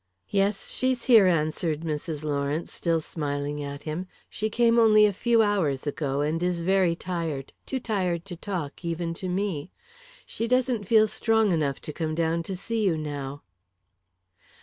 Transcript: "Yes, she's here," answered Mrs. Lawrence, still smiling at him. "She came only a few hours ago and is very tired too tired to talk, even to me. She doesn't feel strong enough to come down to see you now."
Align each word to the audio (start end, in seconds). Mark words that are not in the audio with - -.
"Yes, 0.29 0.67
she's 0.71 1.03
here," 1.03 1.27
answered 1.27 1.81
Mrs. 1.81 2.23
Lawrence, 2.23 2.73
still 2.73 3.01
smiling 3.01 3.63
at 3.63 3.83
him. 3.83 4.07
"She 4.31 4.49
came 4.49 4.79
only 4.79 5.05
a 5.05 5.13
few 5.13 5.43
hours 5.43 5.85
ago 5.85 6.21
and 6.21 6.41
is 6.41 6.61
very 6.61 6.95
tired 6.95 7.53
too 7.67 7.79
tired 7.79 8.25
to 8.25 8.35
talk, 8.35 8.83
even 8.83 9.13
to 9.13 9.29
me. 9.29 9.69
She 10.25 10.47
doesn't 10.47 10.87
feel 10.87 11.07
strong 11.07 11.51
enough 11.51 11.79
to 11.81 11.93
come 11.93 12.15
down 12.15 12.41
to 12.49 12.55
see 12.55 12.83
you 12.83 12.97
now." 12.97 13.43